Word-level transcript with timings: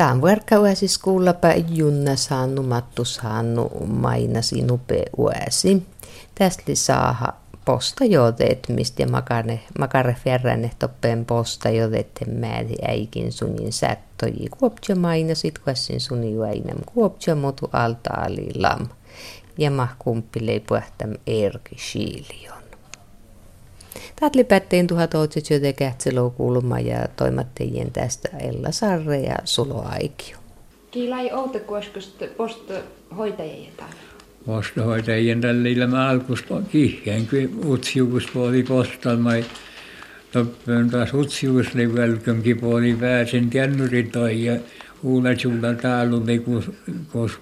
Tämä 0.00 0.12
on 0.12 0.20
vuorkauasi 0.20 0.88
skuullapa 0.88 1.48
junna 1.68 2.16
saanut, 2.16 2.68
mattu 2.68 3.04
saanut 3.04 3.72
mainasi 3.88 4.62
nupe 4.62 5.02
uäsi. 5.18 5.82
Tästä 6.34 6.74
saaha 6.74 7.32
posta 7.64 8.04
jodet, 8.04 8.68
mistä 8.68 9.06
makare, 9.06 9.60
makare 9.78 10.16
ferran 10.24 10.70
toppen 10.78 11.24
posta 11.24 11.70
jodette 11.70 12.24
määri 12.24 12.74
äikin 12.88 13.32
sunin 13.32 13.72
sättoji. 13.72 14.48
Kuoptja 14.58 14.96
mainasit 14.96 15.58
kuessin 15.58 16.00
suni 16.00 16.32
juainem. 16.32 16.78
Kuoptja 16.86 17.34
motu 17.34 17.70
alta 17.72 18.10
ali 18.16 18.48
lam. 18.54 18.88
Ja 19.58 19.70
mah 19.70 19.96
kumppilei 19.98 20.60
puhtam 20.60 21.10
erki 21.26 21.76
shiilion. 21.78 22.59
Tatli 24.20 24.44
pättiin 24.44 24.86
tuhat 24.86 25.14
otsitsyötä 25.14 25.72
kähtselou 25.72 26.30
kuuluma 26.30 26.80
ja 26.80 27.08
toimattajien 27.16 27.92
tästä 27.92 28.28
Ella 28.38 28.70
Sarre 28.70 29.20
ja 29.20 29.36
Sulo 29.44 29.84
Aikio. 29.88 30.36
Kiilai 30.90 31.32
outa 31.32 31.60
kuoskosta 31.60 32.24
posta 32.36 32.74
hoitajien 33.16 33.72
Postahoitajien 34.46 35.40
tällä 35.40 35.86
mä 35.86 36.08
alkus 36.08 36.44
kihkeen, 36.70 37.26
kun 37.26 37.72
utsiukus 37.72 38.26
puoli 38.32 38.62
postalmai. 38.62 39.44
Toppen 40.32 40.90
taas 40.90 41.14
utsiukus 41.14 41.66
oli 41.74 41.94
välkönkin 41.94 42.60
puoli 42.60 42.96
pääsen 43.00 43.50
tjännurin 43.50 44.10
toi 44.10 44.44
ja 44.44 44.56
uula 45.02 45.28
sulla 45.38 45.74
täällä 45.74 46.38
kun 46.44 46.74
kos 47.12 47.32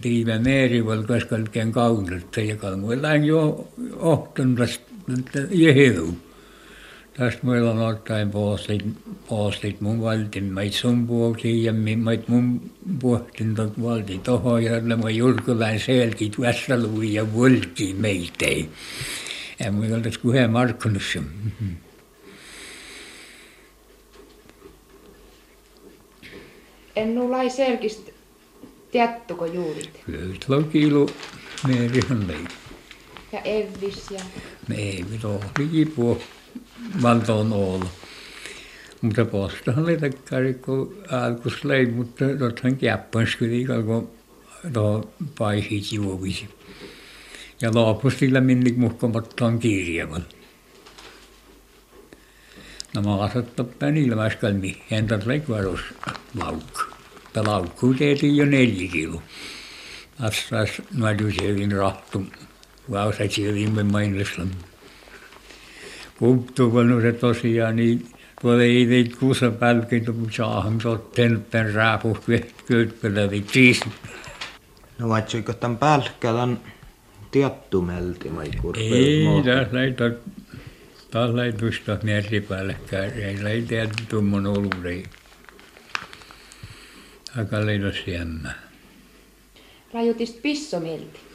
tiivä 0.00 0.38
meeri 0.38 0.86
val 0.86 1.02
kaskalkeen 1.02 1.72
kaudetta 1.72 2.40
ja 2.40 2.56
kalmuillaan 2.56 3.24
jo 3.24 3.68
ohtun 3.96 4.56
tästä 4.56 4.82
jehilu. 5.50 6.25
Tästä 7.16 7.46
meillä 7.46 7.70
on 7.70 7.78
ottaen 7.78 8.30
postit, 8.30 8.82
postit 9.28 9.80
mun 9.80 10.02
valtin, 10.02 10.44
mait 10.44 10.72
sun 10.72 11.06
puolti 11.06 11.64
ja 11.64 11.72
mait 11.96 12.28
mun 12.28 12.70
puhtin 13.00 13.54
tot 13.54 13.82
valti 13.82 14.18
toho 14.18 14.58
ja 14.58 14.80
mä 14.80 15.10
julkulain 15.10 15.80
selkit 15.80 16.40
vässalui 16.40 17.14
ja 17.14 17.34
volki 17.34 17.94
meitei. 17.98 18.68
Ja 19.58 19.72
mä 19.72 19.94
oltais 19.96 20.18
kuhe 20.18 20.46
markkunus. 20.46 21.18
En 26.96 27.14
nu 27.14 27.30
lai 27.30 27.50
selkistä 27.50 28.12
tiedättekö 28.90 29.46
juurit? 29.46 30.00
Kyllä, 30.06 30.62
kiilo 30.72 31.06
meerihan 31.66 32.28
lei. 32.28 32.44
Ja 33.32 33.40
Evvis 33.40 34.10
ja... 34.10 34.20
Ei, 34.76 35.04
mitä 35.10 35.28
oli 35.28 35.86
puo 35.86 36.18
valtoon 37.02 37.52
olla. 37.52 37.86
Mutta 39.00 39.24
postahan 39.24 39.84
oli 39.84 39.96
takkari, 39.96 40.54
kun 40.54 40.96
alkus 41.10 41.64
lei, 41.64 41.86
mutta 41.86 42.24
tothan 42.38 42.76
käppöns 42.76 43.36
kyllä, 43.36 43.82
kun 43.82 44.10
tuohon 44.72 45.08
paihit 45.38 45.92
juovisi. 45.92 46.48
Ja 47.60 47.70
lopussa 47.74 48.18
sillä 48.18 48.40
minni 48.40 48.72
muhkomattaan 48.72 49.58
kirjavan. 49.58 50.24
No 52.94 53.02
mä 53.02 53.22
asettan 53.22 53.96
ilmaiskal 53.96 54.52
mihin 54.52 55.06
tätä 55.06 55.28
lekvaros 55.28 55.80
laukku. 56.40 56.80
Tämä 57.32 57.50
laukku 57.50 57.94
tehtiin 57.94 58.36
jo 58.36 58.44
neljä 58.44 58.88
kilo. 58.92 59.22
Assas 60.20 60.82
nuoduisevin 60.94 61.72
rahtu. 61.72 62.26
Vausaisin 62.90 63.72
me 63.72 63.82
mainoslan. 63.82 64.50
Kumptuvan 66.18 67.00
se 67.02 67.12
tosiaan 67.12 67.76
niin 67.76 68.06
tuolla 68.40 68.62
ei 68.62 68.86
teit 68.86 69.16
kuussa 69.16 69.50
pälkin, 69.50 70.04
mutta 70.16 70.36
saahan 70.36 70.80
sotten 70.80 71.46
pen 71.50 71.74
raapuh 71.74 72.20
kylppälävi 72.66 73.44
siis. 73.52 73.80
No 74.98 75.08
vatsoiko 75.08 75.52
tämän 75.52 75.78
pälkkälän 75.78 76.60
tiettumelti 77.30 78.28
mai 78.28 78.50
kurpeen? 78.62 78.92
Ei, 78.92 79.26
tässä 79.44 79.72
näitä 79.72 80.10
taas 81.10 81.30
läitusta 81.34 81.98
meripälkkää, 82.02 83.04
ei 83.04 83.44
läitä 83.44 83.88
tumman 84.08 84.46
oluudei. 84.46 85.04
Aika 87.38 87.66
leidos 87.66 87.96
jämmä. 88.06 88.52
Rajutist 89.94 90.42
pissomelti. 90.42 91.25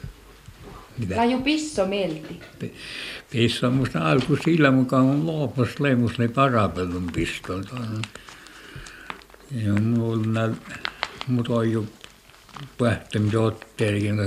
Mitä? 0.98 1.16
Raju 1.16 1.40
pissomelti. 1.40 2.40
Pissa 3.30 3.66
on 3.66 3.74
musta 3.74 4.10
alku 4.10 4.36
sillä 4.44 4.70
mukaan 4.70 5.04
on 5.04 5.26
loopus 5.26 5.80
leimus 5.80 6.18
ne 6.18 6.28
parapellun 6.28 7.10
pistolta. 7.12 7.76
Ja 9.50 9.72
mulla 9.72 10.40
mut 11.26 11.48
on 11.48 11.72
jo 11.72 11.84
pähtämisen 12.78 13.40
otteelkin, 13.40 14.20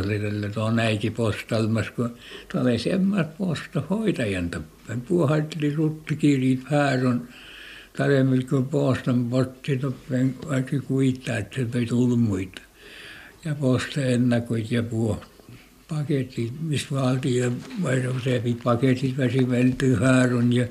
että 0.45 0.63
on 0.63 0.79
äiki 0.79 1.09
postalmas, 1.09 1.89
kun 1.89 2.17
tulee 2.51 2.77
semmoista 2.77 3.33
posta 3.37 3.83
hoitajan 3.89 4.49
tappeen. 4.49 5.01
Puhatteli 5.01 5.75
ruttikirjit 5.75 6.63
hääron 6.65 7.27
taremmin 7.97 8.47
kuin 8.47 8.65
postan 8.65 9.29
potti 9.29 9.77
tappeen, 9.77 10.35
vaikka 10.49 10.79
kuittaa, 10.87 11.37
että 11.37 11.79
ei 11.79 11.85
tullut 11.85 12.21
muita. 12.21 12.61
Ja 13.45 13.55
posta 13.55 14.01
ennakoit 14.01 14.71
ja 14.71 14.83
puhut 14.83 15.34
paketit, 15.87 16.53
missä 16.61 16.87
valtio 16.91 17.51
useampi 18.17 18.57
paketit 18.63 19.17
väsi 19.17 19.49
vältyy 19.49 19.95
haaron 19.95 20.53
ja 20.53 20.67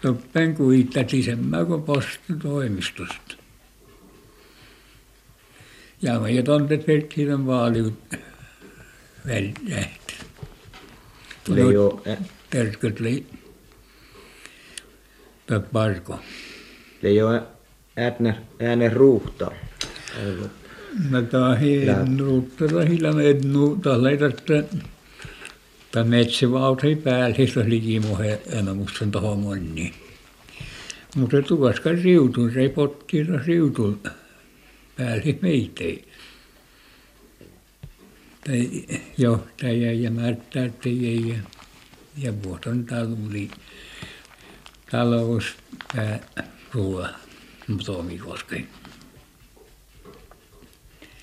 toppen 0.00 0.54
kuittati 0.54 1.22
sen 1.22 1.50
kuin 1.66 1.82
postitoimistosta. 1.82 3.34
Ja 6.02 6.20
me 6.20 6.30
jo 6.30 6.42
tontet 6.42 6.86
vertiin 6.86 7.46
vaaliut 7.46 7.94
väljähti. 9.26 10.14
Leijo, 11.48 12.02
Terkut 12.50 13.00
li 13.00 13.26
parko. 15.72 16.20
leijo 17.02 17.42
äänen, 17.96 18.92
ruuhta. 18.92 19.50
No 20.16 20.48
tämä 21.30 21.54
hinnu, 21.54 22.48
tätä 22.56 22.84
hilamet 22.84 23.44
nu, 23.44 23.76
tällä 23.76 24.10
ei 24.10 24.18
tästä 24.18 24.64
Tämä 25.92 26.04
metsivautai 26.04 26.96
päällä, 26.96 27.36
se 27.52 27.60
oli 27.60 27.70
likimuhe 27.70 28.40
emämuksen 28.46 29.10
tohon 29.10 29.38
monni. 29.38 29.94
Mutta 31.16 31.42
tuoska 31.42 31.90
riutun, 31.92 32.52
se 32.52 32.60
ei 32.60 32.68
pottiira 32.68 33.40
riutun 33.46 34.00
päällä 34.96 35.22
meitei. 35.42 36.04
Tai 38.46 38.70
johtaja 39.18 39.92
ja 39.92 40.10
märttäyttäjä 40.10 41.20
ja, 41.26 41.38
ja 42.16 42.42
vuoton 42.42 42.84
taluli 42.84 43.50
talous 44.90 45.44
pää 45.96 46.20
ruoa 46.72 47.08
Tomikosken. 47.86 48.68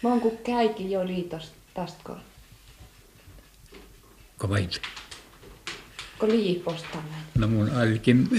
Monku 0.06 0.40
käikin 0.44 0.92
jo 0.92 1.08
liitos 1.08 1.52
tästä 1.74 2.14
kun 6.20 6.30
liiposta 6.30 6.98
näin. 7.12 7.24
No 7.38 7.48
mun 7.48 7.70
alkin 7.70 8.30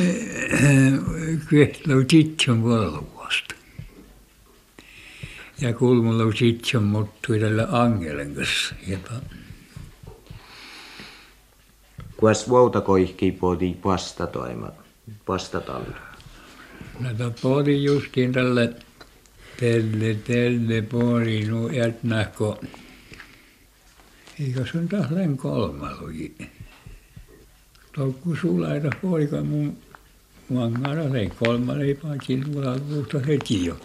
kyehtlou 1.49 2.05
titson 2.05 2.65
valvoasta. 2.65 3.55
Ja 5.60 5.72
kulmulla 5.72 6.32
titson 6.38 6.82
muttui 6.82 7.41
tällä 7.41 7.69
angelen 7.71 8.34
kanssa. 8.34 8.75
Jota. 8.87 9.12
Kuas 12.16 12.50
vouta 12.50 12.81
koihki 12.81 13.32
podi 13.32 13.76
vastatoima, 13.84 14.69
vastatalla. 15.28 15.97
No 17.00 17.15
tapoli 17.15 17.84
justiin 17.84 18.32
tällä 18.32 18.85
tälle 19.61 20.15
tälle 20.15 20.83
pori 20.83 21.44
nu 21.47 21.69
jätnähko. 21.69 22.61
Eikö 24.41 24.67
se 24.73 24.79
on 24.79 24.88
taas 24.88 25.11
län 25.11 25.37
kolmaluji. 25.37 26.35
Toukku 27.94 28.37
sulaita 28.37 28.91
poika 29.03 29.43
mun 29.43 29.76
mangara 30.49 31.12
lei 31.12 31.31
kolma 31.38 31.79
leipakin 31.79 32.44
tuolla 32.53 32.76
luusta 32.88 33.19
heti 33.19 33.64
jo. 33.64 33.81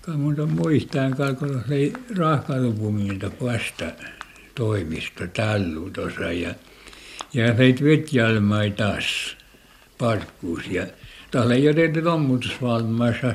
Kamun 0.00 0.40
on 0.40 0.50
muistaan 0.50 1.16
kalkolla 1.16 1.62
lei 1.68 1.92
rahkalupumilta 2.18 3.30
vasta 3.42 3.92
toimisto 4.54 5.26
tallu 5.26 5.90
tuossa 5.90 6.32
ja 6.32 6.54
ja 7.34 7.54
leit 7.58 7.84
vetjalmai 7.84 8.70
taas 8.70 9.36
parkkuus 9.98 10.66
ja 10.66 10.86
taas 11.30 11.50
ei 11.50 11.64
jätetty 11.64 12.02
tommutusvalmassa 12.02 13.34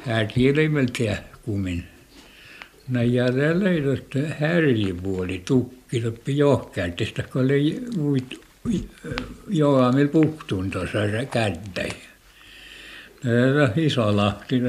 että 0.00 0.14
hätiä 0.14 0.56
leimeltä 0.56 1.22
kumin. 1.42 1.84
No 2.88 3.02
ja 3.02 3.32
tällä 3.32 3.70
että 3.94 4.34
härjipuoli 4.38 5.42
tukki 5.44 6.00
toppi 6.00 6.36
johkäyttestä, 6.36 7.22
kun 7.22 7.44
oli 7.44 7.82
uit 7.98 8.40
joamil 9.48 10.08
puhtun 10.08 10.70
tuossa 10.70 10.98
kädtä. 11.30 11.82
No 13.24 13.72
iso 13.76 14.16
lahti, 14.16 14.60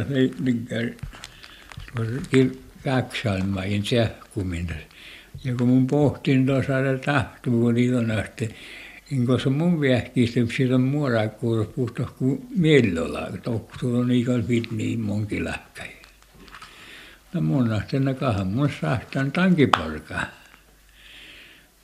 Kaksalmain 2.83 3.85
sähkuminta. 3.85 4.73
Ja 5.43 5.55
kun 5.55 5.67
mun 5.67 5.87
pohtin 5.87 6.45
tuossa 6.45 6.73
niitä 7.73 7.97
on 7.97 8.11
asti, 8.11 8.55
niin 9.11 9.27
koska 9.27 9.49
mun 9.49 9.81
viehkistyksiä 9.81 10.75
on 10.75 10.81
muorakkuus 10.81 11.67
puhtos 11.67 12.11
kuin 12.11 12.47
miellolla, 12.55 13.27
tohtuu 13.43 13.97
on 13.97 14.11
ikon 14.11 14.43
fit 14.43 14.71
niin 14.71 14.99
monki 14.99 15.43
lähkäi. 15.43 15.89
No 17.33 17.41
mun 17.41 17.73
ahtena 17.73 18.13
kahan 18.13 18.47
mun 18.47 18.69
sahtan 18.81 19.31
tankiporkaa. 19.31 20.25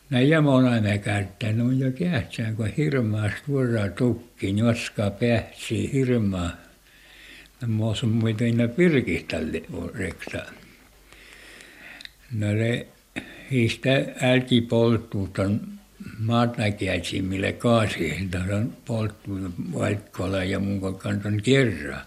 Näin 0.10 0.30
jämon 0.30 0.66
aina 0.66 0.98
käyttää, 0.98 1.52
ne 1.52 1.64
on 1.64 1.80
jo 1.80 1.92
kähtsään, 1.92 2.56
kun 2.56 2.68
hirmaa 2.68 3.30
suoraan 3.46 3.94
tukkiin, 3.94 4.58
joskaan 4.58 5.12
päähtsii 5.12 5.94
hirmaa. 5.94 6.52
No 7.62 7.68
mä 7.68 7.86
oon 7.86 8.10
muuten 8.10 8.58
ne 8.58 8.68
pirkiställe 8.68 9.64
reksa. 9.94 10.46
No 12.32 12.54
ne 12.54 12.88
hiistä 13.52 13.90
älki 14.22 14.62
polttuu 14.62 15.28
ton 15.28 15.77
maatnäkiäisiin, 16.20 17.26
mille 17.26 17.54
kaasiin, 17.54 18.30
on 18.54 18.74
polttuu 18.86 19.40
vaikkola 19.74 20.44
ja 20.44 20.60
mun 20.60 20.96
kanton 21.00 21.42
kerran 21.44 22.02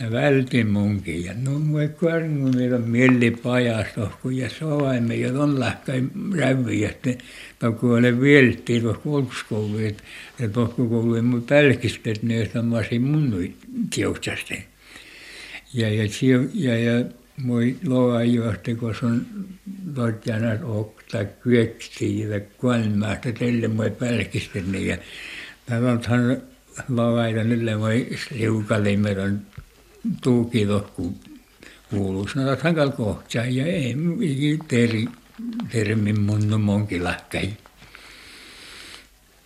ne 0.00 0.12
välti 0.12 0.64
munkin 0.64 1.24
ja 1.24 1.32
no 1.44 1.72
voi 1.72 1.88
karnu 1.88 2.52
meillä 2.52 2.78
mieli 2.78 3.30
pajasta 3.30 4.10
kun 4.22 4.36
ja 4.36 4.50
soimme 4.50 5.14
ja 5.14 5.42
on 5.42 5.60
lähkäi 5.60 6.02
räviä 6.38 6.88
että 6.88 7.72
kun 7.80 8.02
ne 8.02 8.20
vieltiin 8.20 8.82
tuossa 8.82 9.02
kouluskouluun 9.02 9.82
että 9.82 10.02
ja 10.38 10.48
tohkokouluun 10.48 11.24
mun 11.24 11.42
pälkistet 11.42 12.22
ne 12.22 12.50
samasin 12.52 13.02
mun 13.02 13.54
tiuksasti 13.94 14.64
ja 15.74 15.88
ja 15.88 16.04
ja 16.54 16.78
ja 16.78 17.04
moi 17.04 17.25
loa 17.84 18.24
johti 18.24 18.74
kun 18.74 18.94
se 18.94 19.06
on 19.06 19.26
totjanat 19.94 20.60
okta 20.64 21.24
kyöksiä 21.24 22.28
ja 22.28 22.40
kuolmaasta 22.40 23.32
tälle 23.32 23.68
moi 23.68 23.90
pälkistet 23.90 24.66
ne 24.66 24.78
ja 24.78 24.96
Tavanthan 25.66 26.42
lavaita 26.88 27.44
nyt 27.44 27.80
voi 27.80 28.08
liukalimeron 28.30 29.40
tuukilos 30.22 30.82
kun 30.96 31.14
kuuluu 31.90 32.28
sanotaan 32.28 32.92
kohta 32.96 33.38
ja 33.38 33.66
ei 33.66 33.96
teri 34.68 35.06
termin 35.72 36.20
mun 36.20 36.60
monki 36.60 37.04
lähkäi. 37.04 37.56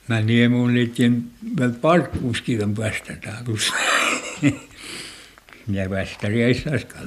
Mä 0.08 0.20
niin 0.20 0.50
mun 0.50 0.74
liitin 0.74 1.30
väl 1.58 1.72
parkkuuskin 1.72 2.64
on 2.64 2.74
päästetaan 2.74 3.44
ja 5.70 5.90
västäri 5.90 6.42
ei 6.42 6.54
saskal. 6.54 7.06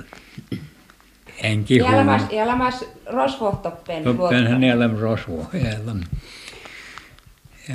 Enki 1.44 1.80
huono. 1.80 1.96
Elämäs, 1.98 2.22
elämäs 2.32 2.86
rosvohtoppen 3.06 4.04
Toppenhan 4.04 4.64
eläm 4.64 4.98
rosvo, 5.00 5.48
eläm. 5.54 6.04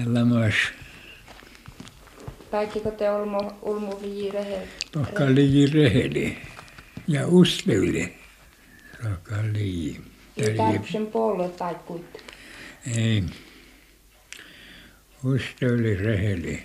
Elämäs. 0.02 0.54
Kaikkiko 2.50 2.90
te 2.90 3.04
ulmu 3.62 4.00
viirehe? 4.02 4.68
Tohka 4.92 5.24
liji 5.34 5.66
reheli 5.66 6.38
ja 7.08 7.26
usleville. 7.26 8.12
Tohka 9.02 9.36
liji. 9.52 10.00
Ei 10.36 10.56
täysin 10.56 11.06
puolue 11.06 11.48
tai 11.48 11.74
kuit. 11.86 12.24
Ei. 12.96 13.24
Usleville 15.24 16.02
reheli. 16.04 16.62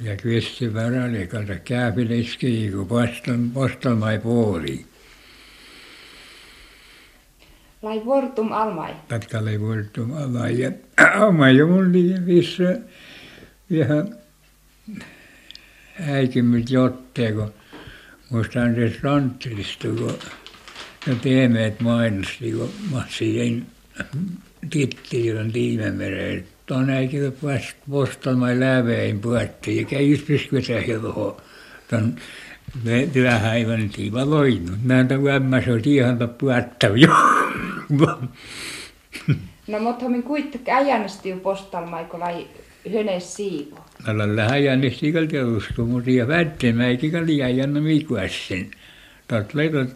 Ja 0.00 0.16
kvisti 0.16 0.74
varali, 0.74 1.26
kato 1.26 1.52
kääpileski, 1.64 2.70
kun 2.72 2.86
postan, 2.86 3.50
postalmai 3.50 4.18
puoli. 4.18 4.89
Lai 7.82 8.04
vortum 8.04 8.52
almai. 8.52 8.94
Tatkalle 9.08 9.60
vuortum 9.60 10.12
alai. 10.16 10.60
Ja 10.60 10.72
oma 11.26 11.50
jo 11.50 11.66
mun 11.66 11.92
vissä 12.26 12.78
vähän 13.72 14.14
häikymys 15.94 16.70
jottee, 16.70 17.32
kun 17.32 17.52
muistan 18.30 18.74
se 18.74 18.92
Ranttilista, 19.02 19.88
kun 19.88 20.18
ne 21.06 21.16
pehmeät 21.22 21.80
mainosti, 21.80 22.52
kun 22.52 22.70
massiin 22.90 23.66
tittiin 24.70 25.52
tiimemereen. 25.52 26.44
Tuon 26.66 26.90
äikin 26.90 27.32
postalmai 27.90 28.60
lävein 28.60 29.20
puhuttiin 29.20 30.10
just 30.10 30.26
pyskvetä 30.26 31.00
tuohon 31.00 31.36
tuon 31.90 32.16
työhäivän 33.12 33.90
tiiva 33.90 34.30
loinut. 34.30 34.78
Näitä 34.84 35.22
vämmäs 35.22 35.68
on 35.68 35.80
ihan 35.84 36.18
puhuttava 36.38 36.96
jo. 36.96 37.08
No 39.66 39.78
mutta 39.80 40.08
min 40.08 40.22
kuitenkin 40.22 40.74
äijännesti 40.74 41.32
postalmai, 41.32 42.04
kun 42.04 42.20
lai 42.20 42.46
hönes 42.92 43.36
siivo. 43.36 43.84
Tällä 44.04 44.48
häjännes 44.48 45.02
ikal 45.02 45.26
teostu, 45.26 45.86
mutta 45.86 46.10
ja 46.10 46.28
välttämättä 46.28 47.26
liian 47.26 47.56
jännä 47.56 47.80
miikuässen. 47.80 48.70
Tätä 49.28 49.48
leitot 49.54 49.88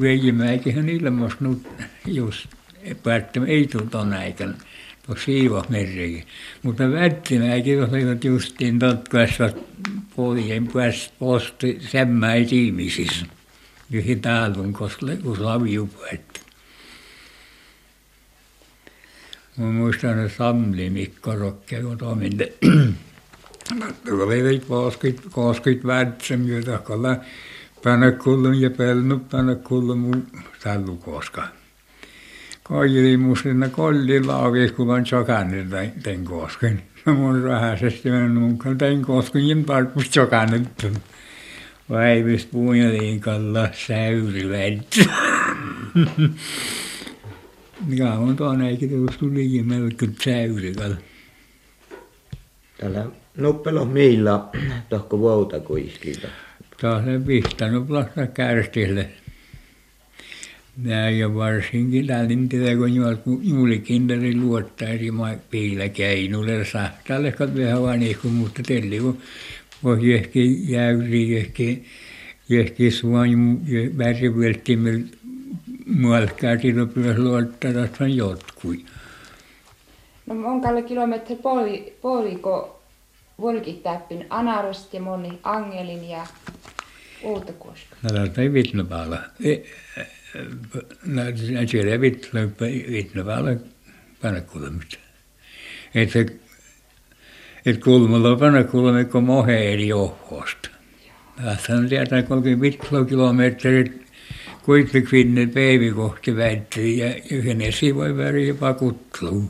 veijimäikin 0.00 0.88
ilmastunut 0.88 1.68
just 2.06 2.46
päättämään 3.02 3.50
ei 3.50 3.68
tuon 3.90 4.12
aikana 4.12 4.54
tuossa 5.06 5.24
siivomerrikin. 5.24 6.24
Mutta 6.62 6.92
välttämättä 6.92 7.70
olivat 7.92 8.24
justiin 8.24 8.78
totkaisvat 8.78 9.56
puolien 10.16 10.68
päästä 10.68 11.14
posti 11.18 11.78
semmäin 11.80 12.48
tiimisissä. 12.48 13.26
Yhden 13.90 14.20
talven, 14.20 14.72
koska 14.72 15.06
kun 15.22 15.44
laviu 15.44 15.86
puhuttiin. 15.86 16.46
Mä 19.56 19.66
muistan 19.66 20.16
ne 20.16 20.28
Samli 20.28 20.90
Mikko 20.90 21.34
Rokke, 21.34 21.82
kun 21.82 21.98
toiminta. 21.98 22.44
Tuolla 24.04 24.24
oli 24.24 24.62
20, 24.68 25.22
20 25.34 25.86
värtsen, 25.86 26.48
jota 26.48 26.78
kalla 26.78 27.16
panakullun 27.84 28.60
ja 28.60 28.70
pelnut 28.70 29.28
panakullun 29.28 29.98
mun 29.98 30.26
tallukoska. 30.62 31.48
Kaikki 32.62 33.16
mustina 33.16 33.68
kolli 33.68 34.24
laavis, 34.24 34.72
kun 34.72 34.90
on 34.90 35.04
chokannet 35.04 35.70
den 36.04 36.24
kosken. 36.24 36.82
Mun 37.04 37.44
vähäisesti 37.44 38.10
mennyt 38.10 38.42
mukaan 38.42 38.78
den 38.78 39.02
kosken, 39.02 39.48
jen 39.48 39.64
tarpus 39.64 40.10
chokannet. 40.10 40.86
Vaivis 41.90 42.46
puun 42.46 42.78
ja 42.78 42.88
liikalla 42.88 43.68
säyri 43.86 44.48
värtsen. 44.48 45.06
Mikä 47.86 48.12
on 48.12 48.36
tuon 48.36 48.62
eikä 48.62 48.86
tuosta 48.86 49.26
liian 49.32 49.66
melkein 49.66 50.16
säyrikalla. 50.24 50.96
Täällä 52.78 53.06
nuppelo 53.36 53.84
miillä 53.84 54.40
tohko 54.88 55.18
vuota 55.18 55.60
kuiskilta. 55.60 56.28
Taas 56.80 57.04
ne 57.04 57.20
pistänyt 57.20 57.86
plasta 57.86 58.26
kärstille. 58.26 59.08
Näin 60.76 61.18
ja 61.18 61.34
varsinkin 61.34 62.06
tällintillä, 62.06 63.16
kun 63.24 63.40
juulikinderi 63.42 64.36
luottaisi 64.36 65.10
piillä 65.50 65.88
keinulle 65.88 66.64
sahtalle, 66.64 67.32
kun 67.32 67.56
vähän 67.56 67.82
vanihku, 67.82 68.28
mutta 68.28 68.62
telli 68.62 69.00
kun 69.00 69.18
voi 69.86 70.10
jehki 70.10 70.72
jäyri, 70.72 71.22
jehki, 71.30 71.84
jehki 72.48 72.90
suon 72.90 73.60
värivelttimellä 73.98 75.06
Mualkaa 75.86 76.58
silloin 76.62 76.88
pitäisi 76.88 77.20
luottaa, 77.20 78.06
jotkui. 78.14 78.84
No 80.26 80.34
monkalle 80.34 80.82
kilometri 80.82 81.36
puoli, 81.36 81.96
puoliko 82.02 82.82
volkit 83.40 83.82
täppin 83.82 84.26
Anarost 84.30 84.94
ja 84.94 85.00
moni 85.00 85.38
Angelin 85.42 86.08
ja 86.08 86.26
Uutakoska. 87.22 87.96
No 88.02 88.10
täältä 88.10 88.42
ei 88.42 88.52
Vitnopäällä. 88.52 89.30
No 91.04 91.22
siellä 91.66 91.92
ei 91.92 92.00
Vitnopäällä 92.90 93.56
panakulmista. 94.22 94.96
Että 95.94 96.18
et 97.66 97.80
kulmalla 97.84 98.36
panakulmi, 98.36 99.04
kun 99.04 99.24
mohe 99.24 99.72
eri 99.72 99.88
johkosta. 99.88 100.68
Tässä 101.44 101.74
on 101.74 101.88
tietää 101.88 102.22
30 102.22 102.78
kilometriä 103.08 103.84
kuitenkin 104.62 105.50
päivä 105.54 105.94
kohti 105.94 106.36
väittyi 106.36 106.98
ja 106.98 107.14
yhden 107.30 107.58
voi 107.94 108.16
väri 108.16 108.48
jopa 108.48 108.74
kutluu. 108.74 109.44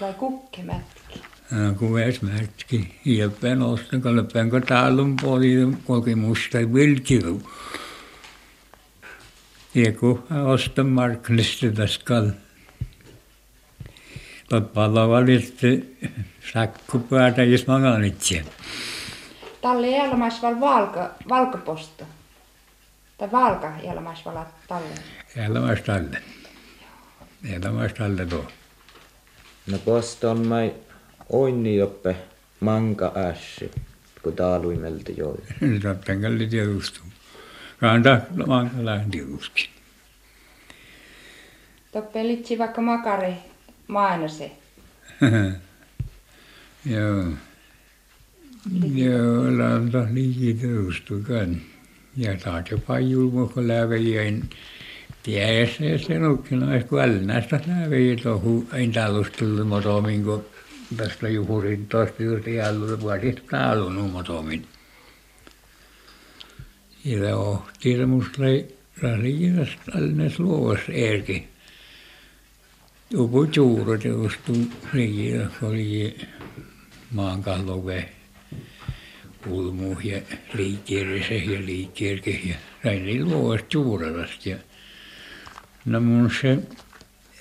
Tai 0.00 0.12
kukkemätki. 0.12 1.20
No, 1.50 1.74
kuesmätki. 1.74 2.94
Ja 3.04 3.30
penosta, 3.40 3.98
kun 4.00 4.50
kun 4.50 4.62
taalun 4.62 5.16
puoli, 5.20 5.54
kolki 5.86 6.14
musta 6.14 6.58
vilkilu. 6.74 7.42
Ja 9.74 9.92
kun 9.92 10.22
ostan 10.46 10.86
marknista 10.86 11.66
tässä. 11.74 12.00
Toppalla 14.50 15.08
valitti 15.08 15.98
sakkupäätä, 16.52 17.42
jos 17.42 17.66
mä 17.66 17.80
kanitsen. 17.80 18.44
Tälle 19.60 19.96
elämässä 19.96 20.60
valka, 20.60 21.10
valkaposta 21.28 22.04
Tai 23.18 23.32
valka 23.32 23.72
jälmäis 23.84 24.24
valat 24.24 24.48
tallen. 24.68 24.98
Elämästä 25.36 25.86
talle. 25.86 26.22
Elämästä 27.52 27.98
talle 27.98 28.26
tuo. 28.26 28.44
No 29.66 29.78
poston 29.78 30.46
mai 30.46 30.74
oinni 31.28 31.76
joppe 31.76 32.16
manka 32.60 33.12
ässi, 33.16 33.70
kun 34.22 34.36
taaluimelta 34.36 35.12
joi. 35.12 35.38
Totten 35.82 36.22
kalli 36.22 36.46
tietustuu. 36.46 37.04
Kanta 37.80 38.20
mankala 38.46 39.00
tietuskin. 39.10 39.70
Toppe 41.92 42.26
litsi 42.26 42.58
vaikka 42.58 42.80
makare 42.80 43.36
mainose. 43.90 44.50
Joo. 46.92 47.24
Joo, 48.94 49.58
lanta 49.58 50.06
liiki 50.12 50.54
tietustuu 50.54 51.20
kan. 51.22 51.60
Ja 52.16 52.36
taas 52.36 52.70
jopa 52.70 52.98
julmuko 52.98 53.68
lävejen 53.68 54.50
tiedässä 55.22 55.84
ja 55.84 55.98
sen 55.98 56.30
ukkina 56.30 56.82
kun 56.88 57.00
älnästä 57.00 57.60
lävejen 57.66 58.20
tohu 58.22 58.66
ei 58.72 58.88
tallustelu 58.88 59.64
motomin 59.64 60.24
kun 60.24 60.44
tästä 60.96 61.28
juhurin 61.28 61.86
tosta 61.86 62.22
juuri 62.22 62.56
jällu 62.56 63.00
vuosit 63.00 63.46
taalun 63.50 64.10
motomin. 64.10 64.66
Ja 67.04 67.36
ohti 67.36 67.96
se 67.96 68.06
musta 68.06 68.42
lei 68.42 68.76
rasikitästä 69.02 69.92
älnäs 69.96 70.38
luovas 70.38 70.80
erki. 70.88 71.49
Joku 73.12 73.44
juuret 73.56 74.04
juostuu 74.04 74.56
riikiä, 74.94 75.48
oli 75.62 76.18
maankallove 77.10 78.08
kulmu 79.44 79.96
ja 80.04 80.20
liikkeerese 80.54 81.36
ja 81.36 81.66
liikkeerke 81.66 82.30
ja 82.30 82.54
sain 82.82 83.06
niin 83.06 83.28
luovasta 83.28 83.66
juurelasta 83.72 84.48
ja 84.48 84.56
no 85.84 86.00
mun 86.00 86.30
se 86.40 86.58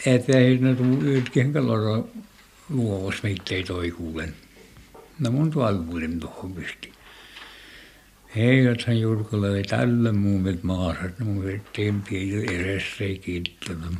etäis 0.05 0.61
ne 0.61 0.75
tuu 0.75 1.01
yhtkin 1.01 1.53
kalora 1.53 2.03
luovas 2.69 3.23
mittei 3.23 3.63
toi 3.63 3.91
kuulen. 3.91 4.33
No 5.19 5.31
mun 5.31 5.51
tuolvuuden 5.51 6.19
tuohon 6.19 6.53
pysti. 6.53 6.91
Heijathan 8.35 8.99
Jurkolla 8.99 9.47
oli 9.47 9.63
tällä 9.63 10.11
muumet 10.11 10.63
maassa, 10.63 11.05
että 11.05 11.23
mun 11.23 11.43
vettiin 11.43 12.01
pieni 12.01 12.55
edessä 12.55 13.03
ei 13.03 13.19
kiittänyt. 13.19 13.93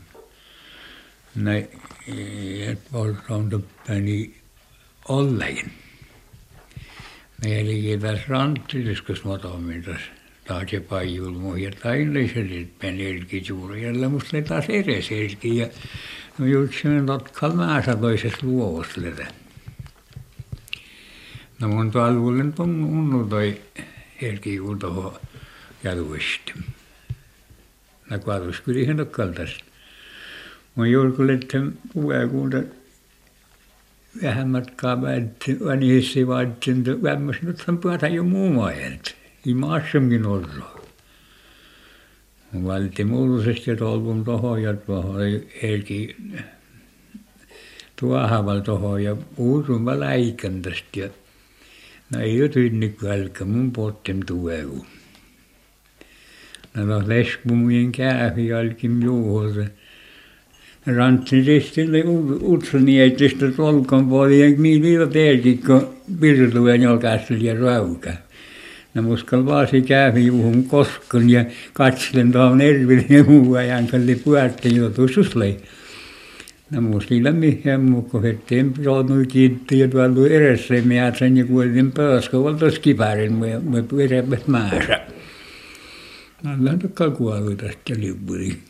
Nej, 1.35 1.67
et 2.67 2.79
töppäni 3.49 4.33
olleen. 5.07 5.71
Meillä 7.43 8.01
tässä 8.01 8.25
ranttiliskus 8.27 9.23
motomintas 9.23 10.01
taas 10.47 10.73
ja 10.73 10.81
paijulmu 10.81 11.55
ja 11.55 11.71
tainliselit 11.71 12.79
penelki 12.79 13.43
juuri 13.47 13.83
ja 13.83 14.09
musta 14.09 14.37
oli 14.37 14.41
taas 14.41 14.65
edes 14.69 15.11
elki 15.11 15.57
ja 15.57 15.67
no 16.37 16.45
just 16.45 16.81
sen 16.81 17.05
totkal 17.05 17.53
määrä 17.53 17.95
toisessa 17.95 18.37
luovuslete. 18.41 19.27
No 21.59 21.67
mun 21.67 21.91
talvulen 21.91 22.53
tunnu 22.53 23.27
toi 23.27 23.61
elki 24.21 24.57
kun 24.57 24.79
toho 24.79 25.19
jaluisti. 25.83 26.53
No 28.09 28.19
kaadus 28.19 28.61
kyllä 28.61 28.79
ihan 28.79 29.07
kaltaista. 29.07 29.68
Mun 30.79 30.91
julkuletten 30.91 31.77
puheenkunta 31.93 32.57
vähän 34.23 34.49
matkaa 34.49 35.01
väitti, 35.01 35.57
vanhissa 35.65 36.27
vaattiin, 36.27 36.77
että 36.77 37.03
vämmäs 37.03 37.41
nyt 37.41 37.63
hän 37.67 37.77
päätä 37.77 38.07
jo 38.07 38.23
muu 38.23 38.49
maailta. 38.53 39.11
Ei 39.47 39.53
maassakin 39.53 40.25
ollut. 40.25 40.49
Mun 42.51 42.65
valti 42.65 43.03
mullisesti, 43.03 43.71
että 43.71 43.85
olvun 43.85 44.25
tohon 44.25 44.63
ja 44.63 44.73
tuohon 44.73 45.21
elki 45.61 46.15
tuohaval 47.95 48.59
tohon 48.59 49.03
ja 49.03 49.15
puutun 49.15 49.81
mä 49.81 49.99
läikän 49.99 50.61
tästä 50.61 50.99
ja 50.99 51.09
no 52.09 52.19
ei 52.19 52.41
ole 52.41 52.49
tynnyt 52.49 53.03
välkä 53.03 53.45
mun 53.45 53.71
pottem 53.71 54.19
tueku. 54.25 54.85
No 56.73 57.03
leskumien 57.07 57.91
kävi 57.91 58.53
alkin 58.53 59.03
juuholta 59.03 59.78
rantsitistille 60.95 62.03
utsunietistä 62.41 63.51
tolkon 63.51 64.09
puolien 64.09 64.61
miilillä 64.61 65.07
teekin, 65.07 65.59
kun 65.67 65.89
pirtuen 66.19 66.81
jolkaisella 66.81 67.43
ja 67.43 67.59
rauka. 67.59 68.09
No 68.93 69.01
muskal 69.01 69.45
vaasi 69.45 69.81
kävi 69.81 70.25
juhun 70.25 70.63
koskon 70.63 71.29
ja 71.29 71.45
katselen 71.73 72.31
tuohon 72.31 72.61
Erville 72.61 73.05
ja 73.09 73.23
muu 73.23 73.53
ajan, 73.53 73.87
kalli 73.87 74.15
puhutte 74.15 74.69
joutuisuslei. 74.69 75.57
No 76.71 76.81
muslilla 76.81 77.31
mihin 77.31 77.81
muu, 77.81 78.01
kun 78.01 78.23
hetteen 78.23 78.73
proonui 78.73 79.25
kiitti 79.25 79.79
ja 79.79 79.87
tuolla 79.87 80.27
edessä 80.27 80.73
miätsen 80.83 81.37
ja 81.37 81.45
kuulin 81.45 81.91
pööskovalta 81.91 82.71
skiparin, 82.71 83.33
me 83.33 83.83
pyöräpät 83.87 84.47
maassa. 84.47 84.99
No 86.43 86.51
lähtökään 86.59 87.11
kuollut 87.11 87.57
tästä 87.57 87.93
lippuriin. 87.97 88.68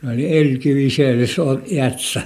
Se 0.00 0.06
oli 0.12 0.38
Elkiviseudessa 0.38 1.42
jätsä. 1.66 2.22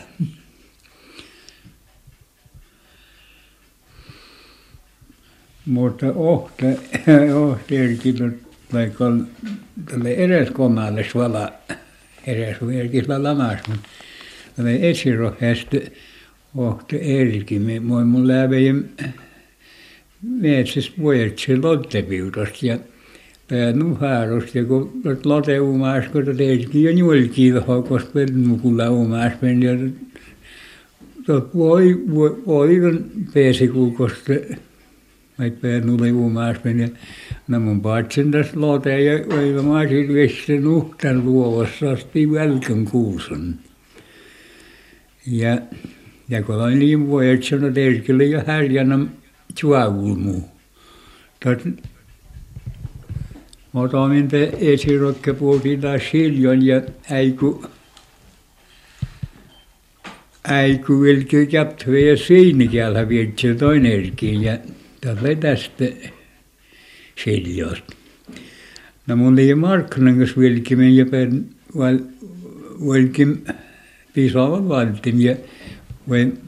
Mutta 5.66 6.06
ohte, 6.14 6.78
ohte 7.34 7.84
Elkillä 7.84 8.32
vaikka 8.72 9.04
tälle 9.90 10.14
edeskomalle 10.14 11.06
vala 11.14 11.52
edes 12.26 12.56
Elkillä 12.80 13.22
lamas, 13.22 13.58
mutta 13.68 13.88
tälle 14.56 14.90
etsirohjasta 14.90 15.76
ohte 16.56 16.98
Elki, 17.02 17.58
moi 17.80 18.04
mun 18.04 18.28
lävejen 18.28 18.90
metsässä 20.22 20.92
vuodetsi 20.98 21.56
lottepiutosta 21.56 22.66
ja 22.66 22.78
nuharosta 23.74 24.58
ja 24.58 24.64
kun 24.64 25.02
lote 25.24 25.60
umas, 25.60 26.04
kun 26.12 26.24
teilläkin 26.36 26.82
jo 26.82 27.04
nuolki 27.04 27.54
vähän, 27.54 27.82
koska 27.82 28.10
pennukulla 28.12 28.90
umas 28.90 29.32
meni 29.40 29.66
ja 29.66 29.74
voi, 31.54 32.02
voi, 32.14 32.42
voi 32.46 32.80
pääsi 33.34 33.68
kuukosta, 33.68 34.32
vaikka 35.38 35.60
pennulle 35.60 36.12
umas 36.12 36.56
meni 36.64 36.92
ja 37.48 37.58
mun 37.60 37.80
paatsin 37.80 38.30
tässä 38.30 38.60
lote 38.60 39.00
ja 39.00 39.36
oiva 39.36 39.62
maasin 39.62 40.14
vesi 40.14 40.58
nuhtan 40.58 41.24
luovassa 41.24 41.90
asti 41.90 42.32
välkän 42.32 42.84
kuusen. 42.84 43.54
Ja, 45.26 45.58
ja 46.28 46.42
kun 46.42 46.54
oli 46.54 46.74
niin 46.74 47.08
voi, 47.08 47.30
että 47.30 47.46
sanoi 47.46 47.72
teilläkin 47.72 48.30
jo 48.30 48.42
härjänä 48.46 48.98
tjuavulmu. 53.72 53.88
Tot 53.88 53.94
Otamin 53.94 54.28
te 54.28 54.52
esirokke 54.60 55.32
puhuttiin 55.32 55.80
taas 55.80 56.02
silloin 56.10 56.66
ja 56.66 56.82
äiku, 57.10 57.64
äiku 60.44 61.00
vilkyi 61.02 61.46
käptö 61.46 61.98
ja 61.98 62.16
siinäkäällä 62.16 63.08
vietsi 63.08 63.54
toinenkin 63.54 64.42
ja 64.42 64.58
tällä 65.00 65.34
tästä 65.40 65.84
silloin. 67.24 67.82
No 69.06 69.16
mun 69.16 69.32
oli 69.32 69.54
markkinen, 69.54 70.18
kanssa 70.18 70.40
vilkimin 70.40 70.96
ja 70.96 71.06
pen 71.06 71.46
val, 71.76 71.98
vilkim 72.92 73.38
pisaavan 74.14 74.68
valtin 74.68 75.22
ja 75.22 75.36
voin 76.08 76.38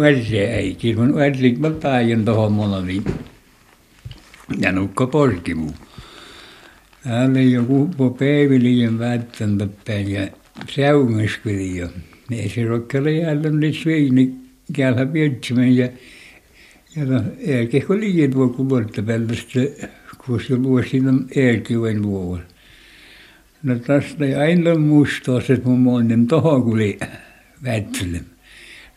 värjää 0.00 0.54
äikin, 0.54 0.96
kun 0.96 1.14
värjik 1.14 1.58
mä 1.58 1.70
päijän 1.70 2.24
tohon 2.24 2.52
molemmin. 2.52 3.04
Ja 4.60 4.72
nukko 4.72 5.06
porkimu. 7.08 7.32
Täällä 7.34 7.40
joku 7.40 7.90
po 7.96 8.10
päivillinen 8.10 8.98
välttämättä 8.98 9.92
ja 9.92 10.28
säungaskeli 10.68 11.76
ja 11.76 11.88
ne 12.30 12.48
se 12.48 12.64
rokkele 12.64 13.12
jälleen 13.12 13.60
nyt 13.60 13.76
sveini 13.76 14.34
käällä 14.72 15.12
vietsimään 15.12 15.76
ja 15.76 15.88
ja 16.96 17.04
no 17.04 17.22
eikä 17.38 17.80
kun 17.86 18.00
liian 18.00 18.30
tuo 18.30 18.48
kun 18.48 18.68
vuotta 18.68 19.02
pelkästä 19.02 19.60
kun 20.26 20.40
se 20.40 20.56
luo 20.56 20.82
siinä 20.82 21.12
eelkiven 21.36 22.02
luovan. 22.02 22.42
No 23.62 23.78
tästä 23.78 24.24
ei 24.24 24.34
aina 24.34 24.74
muistaa 24.74 25.40
se 25.40 25.60
mun 25.64 25.80
monen 25.80 26.26
tohon 26.26 26.62
kun 26.62 26.74
oli 26.74 26.98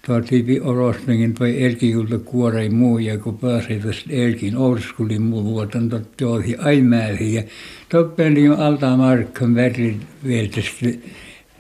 vättelem. 0.08 0.22
Tuo 0.22 0.22
tiipi 0.22 0.60
orostengin 0.60 1.34
toi 1.34 1.64
elkijulta 1.64 2.20
kuorei 2.20 2.70
muu 2.70 3.00
ja 3.00 3.18
kun 3.18 3.38
pääsi 3.38 3.80
tästä 3.80 4.10
elkin 4.10 4.58
orskuli 4.58 5.20
muu 5.20 5.44
vuotan 5.44 5.90
totti 5.90 6.26
ohi 6.26 6.56
aimääri 6.56 7.34
ja 7.34 7.44
toppeli 7.90 8.46
jo 8.46 8.56
alta 8.56 8.98
markkan 8.98 9.56
värit 9.56 9.98
vielä 10.24 10.50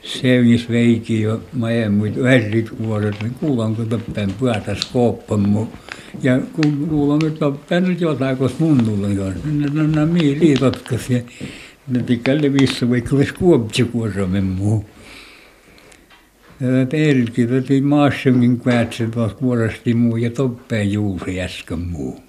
seunis 0.03 0.69
veiki 0.69 1.21
jo 1.21 1.41
maja 1.53 1.89
muut 1.89 2.23
värit 2.23 2.69
kuoret, 2.69 3.15
niin 3.21 3.33
kuulanko 3.33 3.85
toppen 3.85 4.33
puhatas 4.39 4.85
kooppan 4.85 5.49
muu 5.49 5.67
ja 6.23 6.39
kun 6.53 6.87
kuulon 6.89 7.19
nyt 7.23 7.41
loppeen 7.41 7.83
nyt 7.83 8.01
jotain, 8.01 8.37
kun 8.37 8.49
mun 8.59 8.85
tullut 8.85 9.15
jo. 9.15 9.23
Ne 9.45 9.81
on 9.81 9.91
nämä 9.91 10.05
mii 10.05 10.39
liitotkas 10.39 11.09
ja 11.09 11.21
ne 11.87 12.03
tikälle 12.03 12.49
missä 12.49 12.89
vaikka 12.89 13.15
olisi 13.15 13.33
kuopsi 13.33 13.83
kuoromen 13.83 14.43
muu. 14.43 14.85
Teilläkin 16.89 17.49
täti 17.49 17.81
maassakin 17.81 18.59
kvätset 18.59 19.11
tuossa 19.11 19.37
kuorasti 19.37 19.93
muu 19.93 20.17
ja 20.17 20.29
toppeen 20.29 20.91
juuri 20.91 21.41
äsken 21.41 21.79
muu. 21.79 22.19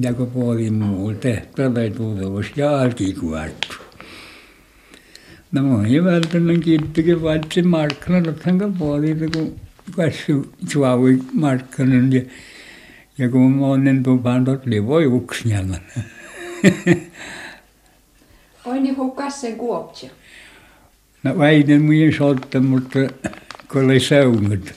Ja 0.00 0.14
kun 0.14 0.30
puoli 0.30 0.70
muu 0.70 1.14
tehtävä 1.14 1.90
tuossa 1.96 2.52
ja 2.56 2.80
alkikuartu. 2.80 3.68
No 5.52 5.84
ja 5.86 6.04
välttämättä 6.04 6.64
kiittikin 6.64 7.22
valitsi 7.22 7.62
markkinoilla, 7.62 8.30
että 8.30 8.50
puoli 8.78 9.16
kun 9.32 9.60
kasvu 9.96 10.46
suavi 10.68 11.18
markkinoilla 11.32 12.14
ja 12.14 12.22
ja 13.18 13.28
kun 13.28 13.52
monen 13.52 14.02
tupaan 14.02 14.44
tot 14.44 14.66
livoi 14.66 15.06
uksnjalla. 15.06 15.76
Oi 18.64 18.80
niin 18.80 18.96
hukkas 18.96 19.40
sen 19.40 19.56
kuopsi. 19.56 20.10
No 21.22 21.38
väinen 21.38 21.82
muiden 21.82 22.12
sotta, 22.12 22.60
mutta 22.60 22.98
oli 23.74 24.00
seunut. 24.00 24.74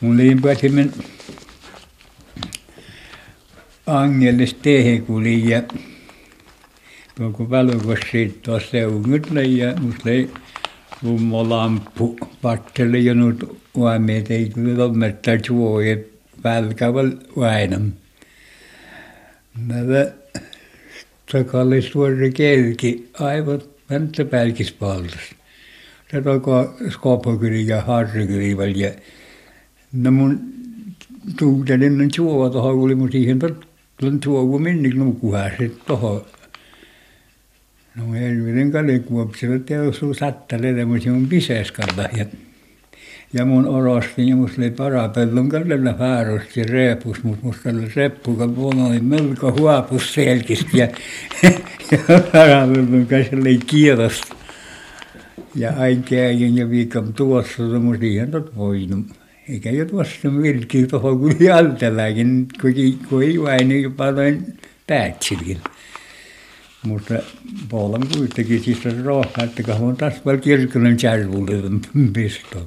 Mun 0.00 0.16
liin 0.16 0.42
pääsimen 0.42 0.92
Angelis 3.86 4.54
tehekuli 4.54 5.50
ja 5.50 5.62
tuo 7.14 7.30
kun 7.30 7.50
valukos 7.50 7.98
siitä 8.10 8.38
tuossa 8.42 8.70
seunut 8.70 9.26
ja 9.58 9.74
musta 9.80 10.02
oli 10.04 10.30
lummolampu 11.02 12.18
patteli 12.42 13.04
ja 13.04 13.14
nyt 13.14 13.58
uameet 13.74 14.30
ei 14.30 14.48
tule 14.48 14.76
lommettaa 14.76 15.34
suojat 15.46 15.98
välkäväl 16.44 17.10
vainam. 17.36 17.92
Näitä 19.66 20.12
takallis 21.32 21.90
tuori 21.90 22.32
kelki 22.32 23.10
aivot 23.20 23.70
väntä 23.90 24.24
pälkispaltas. 24.24 25.39
Se 26.10 26.22
toko 26.22 26.74
skopokyli 26.90 27.66
ja 27.66 27.80
harrykyli 27.80 28.56
väl 28.56 28.76
ja 28.76 28.90
no 29.92 30.10
mun 30.10 30.40
tuutelin 31.38 31.98
ne 31.98 32.08
suova 32.14 32.50
tohon 32.50 32.74
kun 32.74 32.84
oli 32.84 32.94
mun 32.94 33.12
siihen 33.12 33.38
tuon 33.38 34.18
suovu 34.24 34.58
minnik 34.58 34.94
nukkuhaan 34.94 35.50
sit 35.58 35.86
tohon. 35.86 36.22
No 37.94 38.12
helvetin 38.12 38.72
kalikuopsilla 38.72 39.58
teosuu 39.58 40.14
sattalelle 40.14 40.84
mun 40.84 41.00
mun 41.06 41.28
piseskalla 41.28 42.08
ja 42.16 42.26
ja 43.32 43.44
mun 43.44 43.66
orostin 43.66 44.28
ja 44.28 44.36
musta 44.36 44.60
oli 44.62 44.70
parapellon 44.70 45.48
kallella 45.48 45.92
häärosti 45.98 46.62
reepus, 46.62 47.24
mutta 47.24 47.46
musta 47.46 47.70
oli 47.70 47.92
reppu, 47.96 48.34
kun 48.36 48.50
mulla 48.50 48.84
oli 48.84 49.00
melko 49.00 49.52
huopus 49.52 50.14
selkistä 50.14 50.70
ja, 50.74 50.88
ja 51.90 51.98
parapellon 52.32 53.06
kanssa 53.06 53.36
oli 53.36 53.58
kielosta. 53.66 54.39
Ja 55.54 55.72
aina 55.78 56.02
käyin 56.02 56.56
ja 56.56 56.70
viikon 56.70 57.12
tuossa, 57.12 57.62
mutta 57.62 58.00
siihen 58.00 58.30
tot 58.30 58.56
voinut. 58.56 59.06
Eikä 59.48 59.70
jo 59.70 59.84
tuossa 59.84 60.42
vilkki 60.42 60.86
tuohon 60.86 61.18
kuin 61.18 61.36
jalteläkin, 61.40 62.48
kun, 63.08 63.22
ei 63.22 63.42
vain 63.42 63.68
niin 63.68 63.82
jopa 63.82 64.10
noin 64.10 64.58
päätsilkin. 64.86 65.58
Mutta 66.82 67.14
puolen 67.68 68.02
kuitenkin 68.16 68.60
siis 68.60 68.78
rohkaa, 69.04 69.44
että 69.44 69.62
kun 69.62 69.74
on 69.74 69.96
taas 69.96 70.14
vielä 70.26 70.38
kirkollinen 70.38 70.96
kärvulle 70.96 71.52
pistoon. 72.12 72.66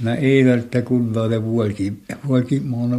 Na 0.00 0.14
Eilarta 0.14 0.82
kullaalle 0.82 1.44
vuolki, 1.44 1.92
vuolki 2.28 2.60
måna 2.60 2.96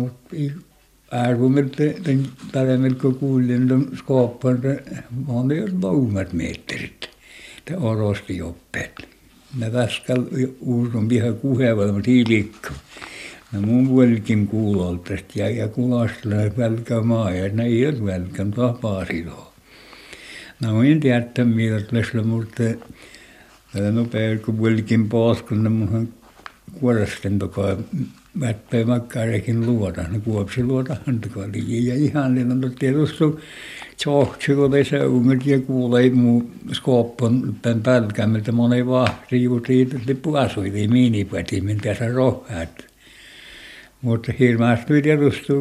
arvomet 1.12 1.78
den 1.78 2.28
paremmin 2.54 2.96
kun 2.96 3.16
kuulin 3.16 3.68
ton 3.68 3.92
skåpan, 3.98 4.62
måna 5.26 5.54
jo 5.54 5.68
laumat 5.82 6.34
metrit. 6.34 7.13
Det 7.68 7.78
orosti 7.78 8.42
oppeet. 8.42 9.08
Ne 9.60 9.74
väskal 9.74 10.24
uusun 10.60 11.08
piha 11.08 11.34
kuhevalla, 11.34 11.94
mutta 11.94 12.12
hiilikko. 12.12 12.70
No 13.52 13.62
mun 13.62 13.90
vuolikin 13.90 14.48
kuuloltast 14.48 15.36
ja, 15.36 15.50
ja 15.50 15.68
kulastella 15.68 16.58
välkä 16.58 17.02
maa 17.02 17.32
ja 17.32 17.50
ne 17.54 17.66
ei 17.66 17.88
ole 17.88 18.06
välkän 18.06 18.52
tapaasi 18.52 19.24
tuohon. 19.24 19.54
No 20.60 20.84
en 20.84 21.00
tiedä, 21.00 21.46
mitä 21.46 21.82
tässä 21.82 22.22
mutta 22.24 22.64
nopea 23.92 24.38
kun 24.38 24.58
vuolikin 24.58 25.10
pois, 25.10 25.42
kun 25.42 25.64
ne 25.64 25.70
mun 25.70 26.14
kuoresten 26.80 27.40
takaa 27.40 27.78
mättöä 28.34 28.86
makkaarekin 28.86 29.66
luota, 29.66 30.02
no 30.02 30.20
kuopsi 30.20 30.64
luota 30.64 30.96
hantakaliin 31.06 31.86
ja 31.88 31.96
ihan 31.96 32.36
niin 32.36 32.52
on 32.52 32.72
tietysti 32.80 33.24
oli 34.58 34.86
seunget 34.86 35.46
ja 35.46 35.60
kuulei 35.60 36.10
muu 36.10 36.52
skooppon 36.72 37.56
tämän 37.62 37.82
pälkämältä 37.82 38.52
moni 38.52 38.88
vahti 38.88 39.44
juuri 39.44 39.68
siitä, 39.68 39.98
että 39.98 40.16
puasuili 40.22 40.88
miinipätimen 40.88 41.78
tässä 41.78 42.08
rohhat. 42.08 42.86
Mutta 44.02 44.34
hirveästi 44.40 45.02
tietysti, 45.02 45.54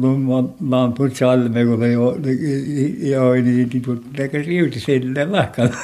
kun 0.00 0.54
lamput 0.68 1.16
salme, 1.16 1.64
kun 1.64 1.92
jo, 1.92 2.16
jo 3.10 3.32
niin 3.32 3.70
teka 4.16 4.44
siuti 4.44 4.80
sille 4.80 5.24
lahkalla. 5.24 5.76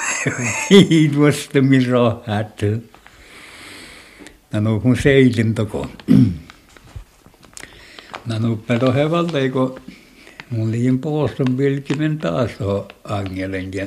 Ei 0.71 1.11
tuosta 1.15 1.63
min 1.63 1.87
rohhat. 1.87 2.61
Nanu 4.53 4.81
kun 4.81 4.97
seilin 4.97 5.55
toko. 5.55 5.87
Nanu 8.27 8.57
pedo 8.57 8.93
hevalle, 8.93 9.49
kun 9.49 9.81
mun 10.51 10.71
liin 10.71 10.99
pooston 10.99 11.57
pilkimen 11.57 12.19
taas 12.19 12.51
tuohon 12.59 12.89
angelen 13.05 13.71
ja 13.75 13.87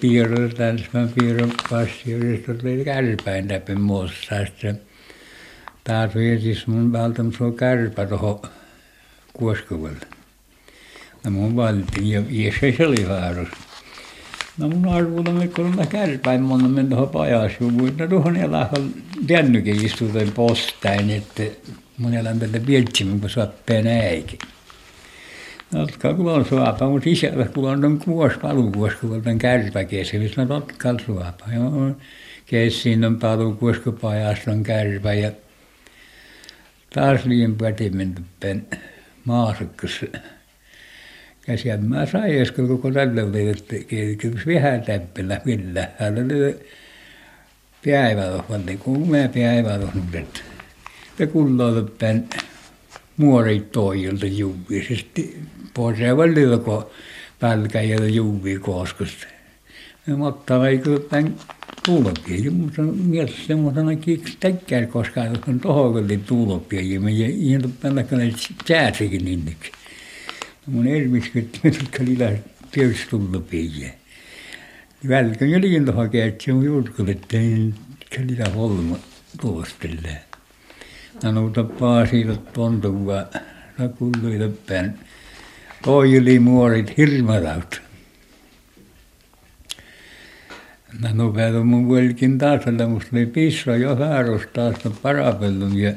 piirrel 0.00 0.48
täns 0.48 0.82
mä 0.92 1.08
piirron 1.14 1.52
passiorista 1.70 2.54
tuli 2.54 2.84
kärpäin 2.84 3.48
läpi 3.48 3.74
muossasta. 3.74 4.74
Taas 5.84 6.14
vietis 6.14 6.66
mun 6.66 6.92
valtam 6.92 7.32
suo 7.32 7.52
kärpä 7.52 8.06
tuohon 8.06 8.40
kuoskuvalle. 9.32 10.06
No 11.24 11.30
mun 11.30 11.56
valtiin 11.56 12.06
ja 12.10 12.28
viesä 12.28 12.60
se 12.76 12.86
oli 12.86 13.02
haarussa. 13.02 13.56
No 14.58 14.68
mun 14.68 14.88
arvulla 14.88 15.32
me 15.32 15.50
mä 15.76 15.86
kärpäin 15.86 16.42
monna 16.42 16.68
men 16.68 16.88
tuohon 16.88 17.08
pajasuvuun. 17.08 17.96
No 17.98 18.08
tuohon 18.08 18.36
elähön 18.36 18.94
tännykin 19.26 19.84
istutin 19.84 20.32
postain, 20.32 21.10
että 21.10 21.42
mun 21.98 22.14
elän 22.14 22.38
tätä 22.38 22.60
pietsimmin, 22.60 23.20
kun 23.20 23.30
sappeen 23.30 23.86
äikin. 23.86 24.38
No, 25.72 25.80
jotka 25.80 26.14
kulon 26.14 26.44
suapa, 26.44 26.88
mutta 26.88 27.08
isällä 27.08 27.44
kulon 27.44 27.84
on 27.84 27.98
kuos 27.98 28.32
palukuos, 28.42 28.94
kun 28.94 29.22
on 29.26 29.38
kärpäkeessä, 29.38 30.16
missä 30.16 30.42
on 30.42 30.48
totkal 30.48 30.98
suapa. 31.06 31.46
Ja 31.52 31.94
kessiin 32.46 33.04
on 33.04 33.18
palukuos, 33.18 33.78
kun 33.78 33.98
pajassa 34.00 34.50
on 34.50 34.62
kärpä 34.62 35.14
ja 35.14 35.32
taas 36.94 37.24
liian 37.24 37.54
pätimen 37.54 38.14
tuppen 38.14 38.66
maasukkus. 39.24 40.04
Ja 41.46 41.56
sieltä 41.56 41.84
mä 41.84 42.06
sain 42.06 42.42
äsken 42.42 42.68
koko 42.68 42.90
tällä 42.90 43.22
että 43.50 43.76
kyllä 44.18 44.40
vähän 44.46 44.82
täppillä 44.82 45.40
millä. 45.44 45.88
Hän 45.98 46.14
oli 46.14 46.56
päivällä, 47.86 48.44
vaan 48.48 48.78
kun 48.78 49.10
mä 49.10 49.28
päivällä 49.34 49.92
että 50.14 50.40
te 51.16 51.26
kullaa 51.26 51.72
tuppen 53.20 53.28
muorit 53.28 53.72
toijilta 53.72 54.26
juuvisesti 54.26 55.38
posevan 55.74 56.34
lyöko 56.34 56.90
pälkäjällä 57.40 58.06
juuvi 58.06 58.58
koskust. 58.58 59.26
Ja 60.06 60.16
mutta 60.16 60.68
ei 60.68 60.78
kyllä 60.78 61.00
tämän 61.00 61.34
tuulopia, 61.84 62.50
mutta 62.50 62.82
mielessä 62.82 63.46
semmoisena 63.46 63.96
kiksi 63.96 64.36
tekään 64.40 64.88
koska 64.88 65.20
on 65.48 65.60
tohokelle 65.60 66.16
tuulopia 66.16 66.80
ja 66.80 67.00
me 67.00 67.10
ihan 67.10 67.72
kyllä 68.08 68.24
sääsikin 68.68 69.24
ninniksi. 69.24 69.72
Mun 70.66 70.86
elmiskyt 70.86 71.60
jotka 71.64 72.04
lillä 72.04 72.32
tietysti 72.70 73.06
tuulopia. 73.10 73.90
Välkän 75.08 75.50
ja 75.50 75.60
tuohon 75.84 76.10
käytti 76.10 76.52
mun 76.52 76.64
julkulle, 76.64 77.10
että 77.10 77.38
ei 77.38 77.72
kyllä 78.10 78.50
holma 78.54 78.98
tuostelee. 79.40 80.29
No 81.22 81.50
paasivat 81.78 82.52
pontuva, 82.52 83.26
no 83.78 83.88
kulluita 83.88 84.48
päin. 84.66 84.98
Toijeli 85.82 86.38
muorit 86.38 86.96
hirmaraut. 86.96 87.82
No 91.12 91.32
päätä 91.32 91.60
mun 91.60 91.88
vuolikin 91.88 92.38
taas, 92.38 92.66
että 92.66 92.86
musta 92.86 93.10
oli 93.12 93.26
pissa 93.26 93.76
jo 93.76 93.96
hääros 93.96 94.42
taas 94.52 94.74
parapellun 95.02 95.78
ja 95.78 95.92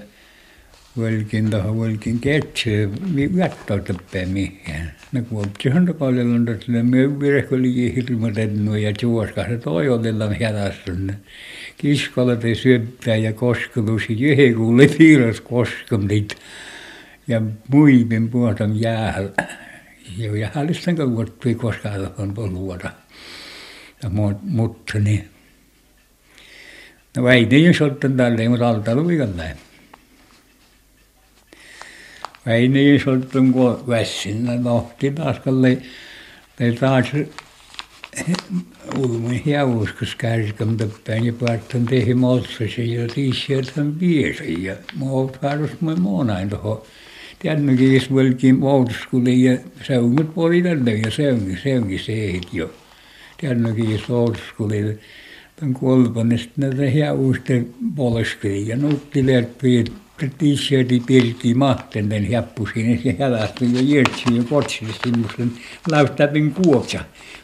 vuolikin 0.97 1.49
tuohon 1.49 1.75
vuolikin 1.75 2.19
ketsee, 2.19 2.89
jättää 3.35 3.77
päin 4.11 4.29
mihin. 4.29 4.91
No 5.11 5.21
kuopti 5.29 5.69
on 5.69 5.95
paljon, 5.99 6.49
että 6.49 6.65
sille 6.65 6.83
me 6.83 7.19
virehkolikin 7.19 7.95
hirmatennu 7.95 8.75
ja 8.75 8.93
juoskas, 9.01 9.45
että 9.45 9.63
toi 9.63 9.89
olilla 9.89 10.25
hädässä. 10.25 10.91
Kiskolle 11.77 12.35
te 12.35 12.55
syöttää 12.55 13.15
ja 13.15 13.33
koskelusi, 13.33 14.15
johon 14.19 14.55
kuule 14.55 14.87
piirros 14.87 15.41
koskamit. 15.41 16.37
ja 17.27 17.41
muivin 17.67 18.29
puhutan 18.29 18.79
jäähäl. 18.79 19.29
Ja 20.17 20.37
jäähälistän 20.37 20.95
kauattui 20.95 21.55
koskaan 21.55 22.11
on 22.17 22.53
luota. 22.53 22.89
Ja 24.03 24.09
mutta 24.41 24.99
niin. 24.99 25.29
No 27.17 27.29
ei 27.29 27.45
niin 27.45 27.73
sottan 27.73 28.17
tälleen, 28.17 28.51
mutta 28.51 28.69
alta 28.69 28.95
luikan 28.95 29.37
näin. 29.37 29.57
Ei 32.47 32.67
niin 32.67 33.01
sottan 33.03 33.51
kuin 33.53 33.87
vässin. 33.87 34.63
Lohti 34.63 35.11
taas 35.11 35.39
kalle. 35.39 35.77
Te 36.55 36.71
taas 36.71 37.07
ulmin 38.97 39.41
hiavuskas 39.45 40.15
kärkän 40.15 40.77
töppäin 40.77 41.25
ja 41.25 41.33
päättän 41.33 41.85
tehdä 41.85 42.15
motsasi 42.15 42.93
ja 42.93 43.07
tiisiötän 43.07 43.93
piesi. 43.93 44.63
Ja 44.63 44.75
harrasta 45.41 45.77
mä 45.81 45.95
monain 45.95 46.49
tuohon. 46.49 46.81
Tännekin 47.43 48.01
velkin 48.15 48.59
moutskuli 48.59 49.43
ja 49.43 49.57
seungut 49.83 50.33
puoli 50.33 50.61
tänne 50.61 50.93
ja 50.93 51.11
seungi, 51.11 51.57
seungi 51.63 51.99
seet 51.99 52.53
jo. 52.53 52.73
Tännekin 53.41 54.01
moutskuli. 54.07 54.99
Tämän 55.55 55.73
kolmannesta 55.73 56.51
näitä 56.57 56.83
hiavusten 56.83 57.73
polskeli 57.95 58.67
ja 58.67 58.77
piit 59.61 59.85
t-shirti 59.85 60.02
pirti 61.05 61.53
mahten 61.53 62.09
den 62.09 62.31
häppusin 62.31 63.01
ja 63.03 63.13
hälästi 63.19 63.73
ja 63.73 63.81
jirtsi 63.81 64.35
ja 64.35 64.43
kotsi 64.43 64.85
semmoisen 65.03 65.51
laustatin 65.91 66.53
kuopsa. 66.53 66.97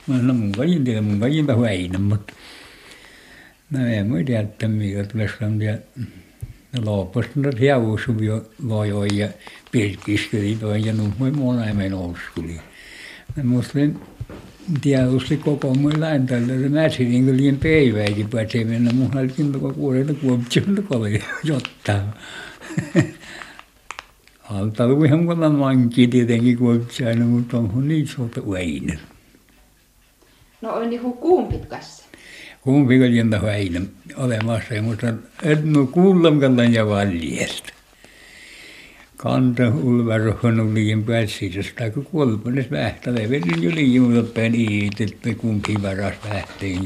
Mä 0.07 0.17
sanoin, 0.17 0.27
no 0.27 0.33
mun 0.33 0.51
kajin 0.51 0.83
teille, 0.83 1.01
mun 1.01 1.19
kajin 1.19 1.47
vähän 1.47 1.61
väinä, 1.61 1.99
mutta 1.99 2.33
no 3.69 3.85
en 3.85 4.07
mä 4.07 4.23
tiedä, 4.25 4.39
että 4.39 4.67
mikä 4.67 5.03
tulisi 5.03 5.65
ja 5.65 5.77
no 6.71 6.81
loppuista 6.85 7.31
nyt 7.35 7.59
hiavusuvio 7.59 8.49
lojoi 8.63 9.07
ja 9.13 9.29
pirkiskeli 9.71 10.57
toi 10.59 10.85
ja 10.85 10.93
nuh 10.93 11.13
moi 11.17 11.31
molemmin 11.31 11.93
ouskuli. 11.93 12.59
Mä 13.35 13.43
muistelin 13.43 13.99
tietysti 14.81 15.37
koko 15.37 15.73
mun 15.73 16.01
läntällä 16.01 16.47
se 16.47 16.69
mäsi 16.69 17.05
niin 17.05 17.25
kuin 17.25 17.37
liian 17.37 17.57
päiväikin 17.57 18.29
pääsee 18.29 18.63
mennä 18.63 18.93
mun 18.93 19.13
halkin 19.13 19.51
koko 19.51 19.73
kuorella 19.73 20.13
kuoptiolla 22.77 22.93
koli 22.93 22.95
jottaa. 22.95 23.19
Altaluihan 24.49 25.25
kun 25.25 25.43
on 25.43 25.89
tietenkin 25.89 26.57
kuoptioilla, 26.57 27.25
mutta 27.25 27.57
onhan 27.57 27.87
niitä 27.87 28.11
suhta 28.11 28.41
väinä. 28.51 28.99
No 30.61 30.69
on 30.69 30.99
kuumpit 31.19 31.65
kanssa. 31.65 32.03
Kumpi 32.61 32.99
kaljan 32.99 33.31
väinä 33.31 33.81
olemassa, 34.15 34.81
mutta 34.81 35.13
et 35.43 35.65
nu 35.65 35.87
kuullamkallan 35.87 36.73
ja 36.73 36.87
valjesta 36.87 37.73
kanta 39.17 39.67
ulvarohon 39.83 40.59
uliin 40.59 41.03
pääsissä 41.03 41.73
tai 41.75 41.91
kuolpanes 41.91 42.71
vähtäle 42.71 43.29
vedin 43.29 43.63
jo 43.63 43.71
liimuloppeen 43.75 44.55
iit 44.55 45.01
että 45.01 45.33
kumpi 45.35 45.73
varas 45.81 46.13
vähtiin 46.29 46.85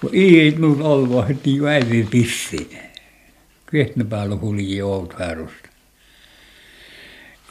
kun 0.00 0.14
iit 0.14 0.58
nuut 0.58 0.80
olva 0.80 1.22
heti 1.22 1.60
pissi 2.10 2.70
kehtne 3.70 4.04
päällä 4.04 4.36
hulji 4.36 4.82
outvarusta 4.82 5.68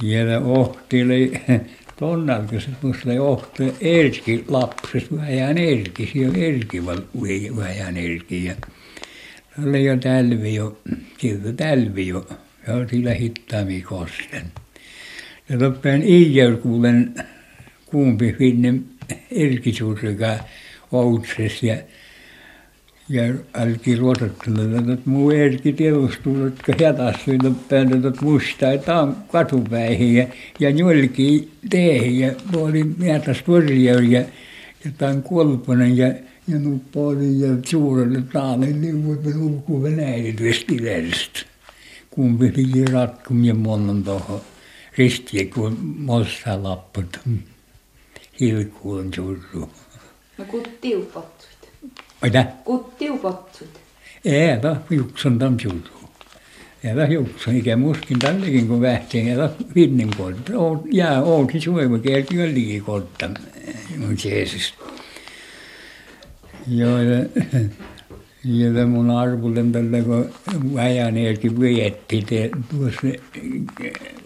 ja 0.03 0.39
ohtile 0.39 1.41
tonnalkaiset 1.99 2.83
musta 2.83 3.09
ohti 3.19 3.63
erki 3.99 4.45
lapsesta 4.47 5.15
vähän 5.15 5.57
erki 5.57 6.09
siellä 6.13 6.37
erki 6.37 6.85
vähän 7.55 7.97
erki 7.97 8.45
ja 8.45 8.55
oli 9.67 9.85
jo 9.85 9.97
talvi 9.97 10.55
jo 10.55 10.77
siltä 11.17 11.53
talvi 11.53 12.07
jo 12.07 12.27
ja 12.67 12.87
sillä 12.89 13.13
hittaami 13.13 13.81
kosten. 13.81 14.51
Ja 15.49 15.57
toppen 15.57 16.03
iijärkuulen 16.03 17.15
kuumpi 17.85 18.35
finne 18.37 18.73
erkisuusega 19.31 20.39
outses 20.91 21.63
ja 21.63 21.77
ja 23.09 23.23
älki 23.53 23.95
ruotattele, 23.95 24.77
että 24.77 25.09
muu 25.09 25.31
erki 25.31 25.73
tiedostuu, 25.73 26.45
että 26.45 26.85
hätästyy 26.85 27.37
toppen, 27.37 27.93
että 27.93 28.21
musta, 28.21 28.71
että 28.71 29.01
on 29.01 29.17
katupäihin 29.31 30.15
ja, 30.15 30.27
ja 30.59 30.71
njolki 30.71 31.51
teehin 31.69 32.19
ja 32.19 32.31
puoli 32.51 32.83
mietas 32.83 33.37
turjeur 33.45 34.03
ja, 34.03 34.19
ja 34.85 34.91
tämän 34.97 35.23
kolponen 35.23 35.97
ja 35.97 36.13
ja 36.47 36.59
nuppoli 36.59 37.39
ja 37.39 37.47
suurelle 37.65 38.21
taalle, 38.33 38.65
niin 38.65 39.07
voi 39.07 39.33
ulkuun 39.35 39.83
venäjät 39.83 40.41
vestiläisestä 40.41 41.39
kumpi 42.09 42.51
piti 42.51 42.85
ratkum 42.85 43.43
ja 43.43 43.53
monnan 43.53 44.03
tuohon 44.03 44.41
ristiin, 44.97 45.49
kun 45.49 45.77
mossa 45.97 46.63
lapput 46.63 47.19
hilkuun 48.39 49.13
surru. 49.13 49.69
No 50.37 50.45
kut 50.45 50.69
tiupotsut. 50.81 51.56
aitäh! 52.21 52.47
Utti 52.67 53.09
upotsud. 53.09 53.67
Eva 54.25 54.75
juoksun 54.89 55.39
tammsjuldu. 55.39 55.89
Eva 56.83 57.05
juoksun 57.05 57.55
ikään 57.55 57.79
muskin 57.79 58.19
tällekin 58.19 58.67
kun 58.67 58.81
vähtiin 58.81 59.27
Eva 59.27 59.49
vinnin 59.75 60.09
kolta. 60.17 60.51
Jää 60.91 61.21
oon 61.21 61.47
siis 61.51 61.67
uudemman 61.67 62.01
kielki 62.01 62.35
jollikin 62.35 62.83
kolta. 62.83 63.29
Mun 63.97 64.17
Jeesus. 64.25 64.73
Joo, 66.67 66.97
ja 68.43 68.87
mun 68.87 69.09
arvulen 69.09 69.71
tällä 69.71 70.01
kun 70.01 70.29
väjäneelkin 70.75 71.59
vietti 71.59 72.25
tuossa 72.69 73.07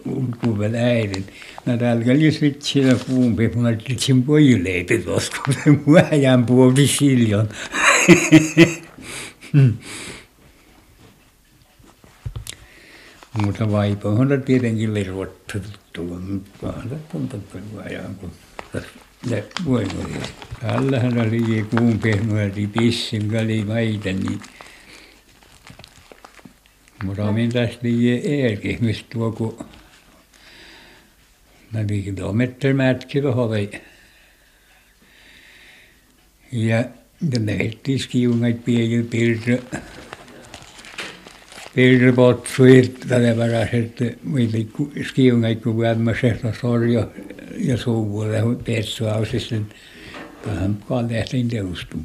ulkuvel 0.06 0.74
äidin. 0.74 1.24
Mä 1.66 1.76
tälkä 1.76 2.12
lisvit 2.12 2.62
siinä 2.62 2.96
kuumpi, 3.06 3.50
mun 3.54 3.66
ajattelin, 3.66 3.92
että 3.92 4.06
sen 4.06 4.22
pojille 4.22 4.68
ei 4.68 4.84
pitäisi, 4.84 5.30
kun 5.44 5.54
se 5.54 5.70
mun 5.70 5.94
väjän 5.94 6.46
puolti 6.46 6.86
siljon. 6.86 7.48
Mutta 13.44 13.72
vaipohan 13.72 14.32
on 14.32 14.42
tietenkin 14.42 14.94
mutta 16.28 16.68
onhan 16.68 16.88
se 16.88 16.96
tuntuu 17.12 17.40
väjän, 17.76 18.14
kun 18.14 18.32
ne 19.30 19.44
voimia. 19.64 20.20
Tällähän 20.60 21.20
oli 21.20 21.66
kuun 21.70 21.98
pehmoilti 21.98 22.66
pissin 22.66 23.30
kali 23.30 23.64
maita, 23.64 24.08
niin 24.08 24.40
mutta 27.04 27.32
min 27.32 27.52
tästä 27.52 27.78
liian 27.82 28.52
ääri, 28.52 28.78
mistä 28.80 29.08
tuo 29.12 29.32
kun 29.32 29.64
mä 31.72 31.88
viikin 31.88 32.16
tuo 32.16 32.32
mettämätkin 32.32 33.26
oli. 33.26 33.70
Ja 36.52 36.84
ne 37.22 37.58
heitti 37.58 37.98
skiungait 37.98 38.64
pieni 38.64 39.02
pirre. 39.02 39.62
Pirre 41.74 42.12
potsuit 42.12 43.00
tällä 43.08 43.36
varas, 43.36 43.68
että 43.72 44.04
muille 44.24 44.66
skiungait 45.08 45.62
kun 45.62 45.78
vämmäsessä 45.78 46.52
sorjo 46.60 47.12
ja 47.56 47.76
suvulle 47.76 48.42
petsuausissa 48.64 49.56
tähän 50.44 50.76
kalehtin 50.88 51.48
teustu. 51.48 51.96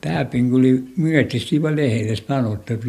Täpin 0.00 0.54
oli 0.54 0.84
myötisti 0.96 1.62
vaan 1.62 1.76
lehdessä 1.76 2.24
sanottu, 2.28 2.72
että 2.72 2.86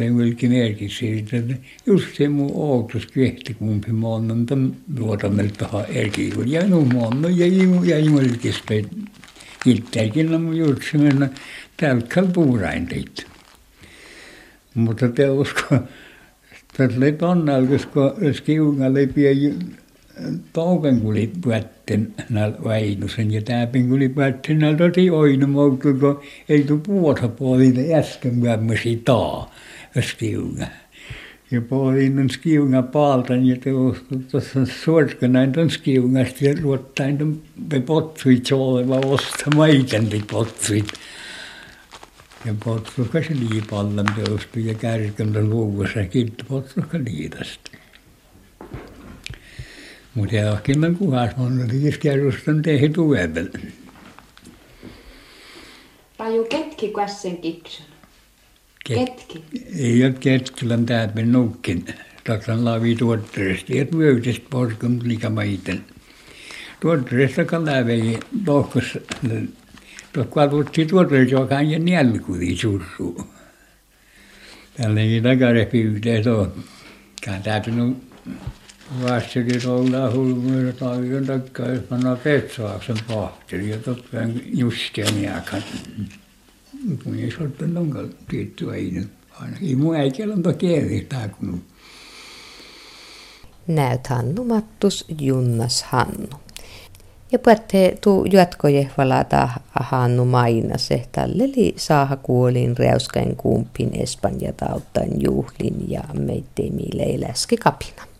merkissä 0.48 0.98
siitä, 0.98 1.36
että 1.36 1.54
just 1.86 2.16
se 2.16 2.28
mun 2.28 2.50
outos 2.54 3.06
kehti 3.06 3.54
kumpi 3.54 3.92
monnan 3.92 4.46
tämän 4.46 4.76
luotamelta 4.98 5.64
tuohon 5.64 5.84
erkiin. 5.88 6.50
Ja 6.50 6.66
no 6.66 6.80
monna 6.80 7.28
ja 7.30 7.46
imu 7.98 8.20
peit. 9.64 9.78
Itsekin 9.78 10.34
on 10.34 10.42
mun 10.42 10.76
mennä 10.98 11.28
tälkkäl 11.76 12.26
puurain 12.26 12.86
teit. 12.86 13.26
Mutta 14.74 15.08
te 15.08 15.30
usko, 15.30 15.74
että 16.52 16.96
oli 16.96 17.12
tonnalkus, 17.12 17.86
kun 17.86 18.34
skiungalle 18.34 19.06
pieni 19.06 19.54
Taupenkuli 20.52 21.32
puetten 21.42 22.14
näillä 22.30 22.56
Väinösen 22.64 23.30
ja 23.30 23.42
Täpenkuli 23.42 24.08
puetten 24.08 24.58
näillä 24.58 24.78
toti 24.78 25.10
oinu 25.10 25.46
moukku, 25.46 25.88
ei 26.48 26.64
tu 26.64 26.78
puota 26.78 27.28
puolille 27.28 27.94
äsken 27.94 28.34
mämmäsi 28.34 29.02
taa 29.04 29.54
skiunga. 31.54 31.60
Ja 31.60 31.60
puolin 31.60 32.30
skiunga 32.30 32.82
paaltan 32.82 33.46
ja 33.46 33.56
teostu 33.56 34.18
tuossa 34.30 34.66
suorskanain 34.66 35.52
ton 35.52 35.70
skiungasta 35.70 36.44
ja 36.44 36.54
ruottain 36.62 37.18
ton 37.18 37.42
potsuit 37.86 38.46
sooleva 38.46 38.96
osta 38.96 39.50
maitanti 39.54 40.24
potsuit. 40.30 40.92
Ja 42.44 42.54
potsuka 42.64 43.22
se 43.22 43.34
liipallan 43.34 44.06
teostu 44.16 44.58
ja 44.58 44.74
kärkän 44.74 45.32
ton 45.32 45.50
luuvassa 45.50 46.04
kiitti 46.04 46.44
potsuka 46.44 46.98
liitasta. 46.98 47.70
Mutta 50.14 50.36
johonkin 50.36 50.96
kuhas 50.96 51.30
on 51.38 51.68
riiskerrustan 51.70 52.62
tehi 52.62 52.88
tuvevel. 52.88 53.48
Taju 56.16 56.44
ketki 56.44 56.92
kässen 56.96 57.36
kiksun. 57.36 57.93
Ketki. 58.84 59.44
Ei 59.78 60.04
ole 60.04 60.12
ketkilän 60.12 60.86
täältä 60.86 61.22
nukkin. 61.22 61.84
Taksan 62.24 62.64
laavi 62.64 62.96
tuotteesta, 62.96 63.72
et 63.74 63.98
vöytistä 63.98 64.46
porkun 64.50 65.00
liika 65.04 65.30
maiten. 65.30 65.84
Tuotteesta 66.80 67.44
kalavei 67.44 68.18
lohkos, 68.46 68.98
tuot 70.12 70.30
katsotti 70.34 70.86
tuotteesta, 70.86 71.34
joka 71.34 71.56
on 71.56 71.70
ja 71.70 71.78
nälkudi 71.78 72.56
surru. 72.56 73.26
Tällainen 74.76 75.22
takarehpi 75.22 75.80
yhteen 75.80 76.28
on. 76.28 76.64
Kään 77.22 77.42
täytynyt 77.42 77.96
Vastakin 79.02 79.68
olla 79.68 80.10
hulmuja 80.10 80.72
tavion 80.72 81.26
takaa, 81.26 81.68
jos 81.68 81.82
panna 81.82 82.16
petsaaksen 82.16 82.96
pahteli 83.08 83.70
ja 83.70 83.78
toppään 83.78 84.40
juskeen 84.44 85.22
jääkän. 86.84 87.04
Kun 87.04 87.18
ei 87.18 87.30
sorten 87.30 87.76
onkaan 87.76 88.10
tietty 88.28 88.70
aina. 88.70 89.06
Ainakin 89.40 89.78
mun 89.78 89.96
on 90.32 90.42
to 90.42 90.52
kielitää 90.52 91.28
kun 91.28 91.62
Näyt 93.66 94.06
Hannu 94.06 94.44
Mattus, 94.44 95.04
Junnas 95.20 95.82
Hannu. 95.82 96.28
Ja 97.32 97.38
puhutte 97.38 97.98
tuu 98.00 98.24
jatkoje 98.24 98.90
valata 98.98 99.48
Hannu 99.72 100.24
mainase. 100.24 101.06
Tälleli 101.12 101.74
saaha 101.76 102.16
kuolin 102.16 102.76
räyskän 102.76 103.36
kumpin 103.36 103.90
Espanja 104.02 104.52
tauttain 104.52 105.22
juhlin 105.22 105.90
ja 105.90 106.02
meittei 106.12 106.70
miille 106.70 107.28
läski 107.28 107.56
kapina. 107.56 108.13